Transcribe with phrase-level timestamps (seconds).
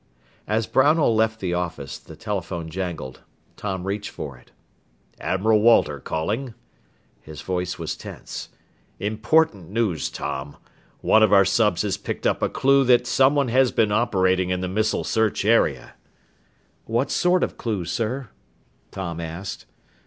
[0.47, 3.19] As Brownell left the office, the telephone jangled.
[3.55, 4.49] Tom reached for it.
[5.19, 6.55] "Admiral Walter calling."
[7.21, 8.49] His voice was tense.
[8.99, 10.57] "Important news, Tom.
[11.01, 14.61] One of our subs has picked up a clue that someone has been operating in
[14.61, 15.93] the missile search area."
[16.85, 18.29] "What sort of clue, sir?"
[18.89, 19.67] Tom asked.